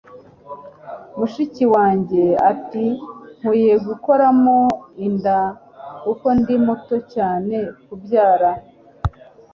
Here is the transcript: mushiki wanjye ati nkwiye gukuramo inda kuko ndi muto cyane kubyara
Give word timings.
mushiki 1.17 1.63
wanjye 1.73 2.23
ati 2.51 2.85
nkwiye 3.37 3.73
gukuramo 3.87 4.59
inda 5.05 5.37
kuko 6.03 6.27
ndi 6.39 6.55
muto 6.65 6.95
cyane 7.13 7.57
kubyara 7.85 8.51